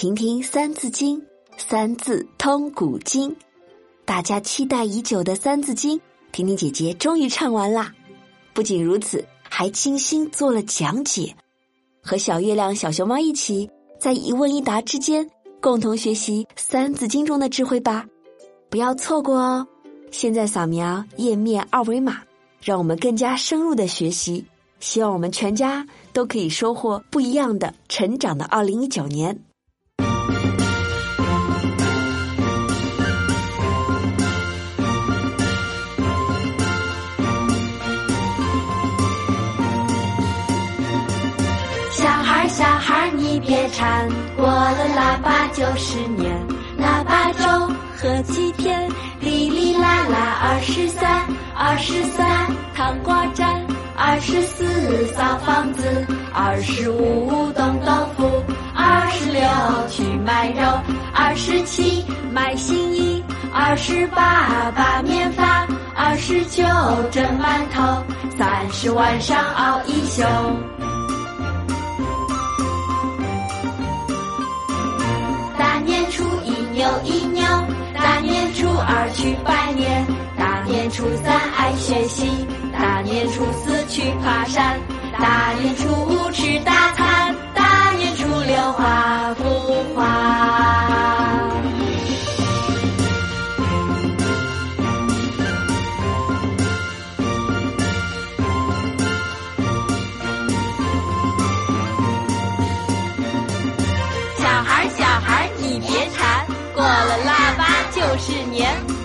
[0.00, 1.20] 听听《三字经》，
[1.56, 3.34] 三字通古今。
[4.04, 5.98] 大家期待已久的《三字经》，
[6.30, 7.92] 婷婷姐姐终于唱完啦！
[8.54, 11.34] 不仅如此，还精心做了讲解，
[12.00, 15.28] 和小月亮、小熊猫一起，在一问一答之间，
[15.60, 18.06] 共同学习《三字经》中的智慧吧！
[18.70, 19.66] 不要错过哦！
[20.12, 22.22] 现在扫描页面二维码，
[22.62, 24.46] 让我们更加深入的学习。
[24.78, 29.36] 希望我们全家都可以收获不一样的成长的二零一九年。
[43.48, 46.30] 别馋，过了腊八就是年。
[46.76, 48.86] 腊八粥喝几天，
[49.20, 51.24] 哩哩啦啦二十三，
[51.56, 53.66] 二十三糖瓜粘。
[53.96, 58.30] 二十四扫房子，二十五冻豆腐，
[58.74, 59.42] 二十六
[59.88, 60.62] 去买肉，
[61.14, 66.62] 二十七买新衣，二十八把面发，二十九
[67.10, 68.04] 蒸馒头，
[68.36, 70.22] 三十晚上熬一宿。
[77.04, 77.44] 一扭，
[77.94, 82.30] 大年初二去拜年，大年初三爱学习。
[82.72, 84.78] 大年初四去爬山，
[85.18, 85.88] 大年初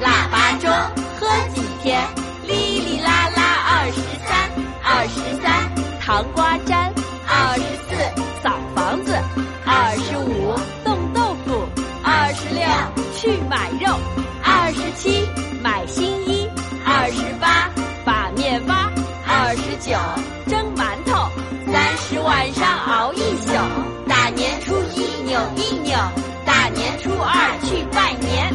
[0.00, 0.68] 腊八粥
[1.18, 2.00] 喝几天。
[2.46, 4.50] 哩哩啦啦二十三，
[4.84, 6.92] 二十三糖瓜粘，
[7.26, 7.96] 二十四
[8.40, 9.18] 扫房子，
[9.64, 11.66] 二十五冻豆腐，
[12.04, 12.64] 二十六
[13.16, 13.98] 去买肉，
[14.44, 15.26] 二十七
[15.60, 16.48] 买新衣，
[16.84, 17.68] 二十八
[18.04, 18.92] 把面发，
[19.26, 19.98] 二十九
[20.48, 21.28] 蒸馒头，
[21.72, 23.52] 三十晚上熬一宿，
[24.08, 25.98] 大年初一扭一扭，
[26.44, 28.54] 大年初二去拜，年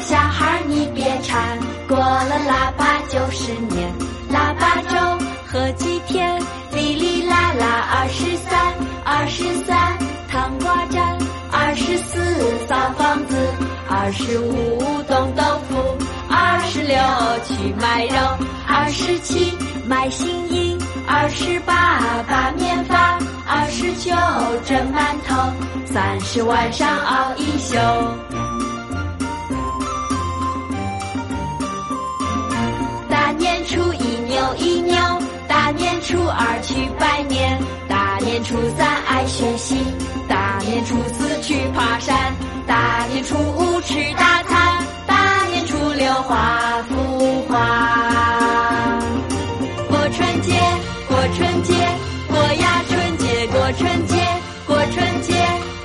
[0.00, 3.92] 小孩你别馋，过了腊八就是年。
[4.30, 4.96] 腊八粥
[5.46, 6.40] 喝几天，
[6.72, 9.98] 哩哩啦啦二十三，二十三
[10.30, 11.18] 糖瓜粘，
[11.50, 13.36] 二十四扫房子。
[13.90, 15.96] 二十五冻豆腐，
[16.30, 16.96] 二十六
[17.46, 18.16] 去买肉，
[18.66, 20.76] 二十七买新衣，
[21.06, 24.10] 二十八把面发，二十九
[24.64, 25.52] 蒸馒头，
[25.86, 28.47] 三十晚上熬一宿。
[36.60, 37.58] 去拜年，
[37.88, 39.76] 大年初三爱学习，
[40.28, 42.34] 大年初四去爬山。
[42.66, 49.00] 大年初五吃大餐，大年初六画幅画。
[49.88, 50.52] 过春节，
[51.08, 51.74] 过春节，
[52.28, 54.16] 过呀春节，过春节，
[54.66, 55.34] 过春节，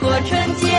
[0.00, 0.69] 过春节，